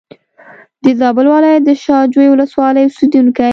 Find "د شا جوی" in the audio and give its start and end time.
1.65-2.27